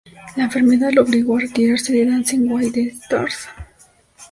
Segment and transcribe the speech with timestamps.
[0.35, 3.45] La enfermedad la obligó a retirarse de "Dancing with the Stars".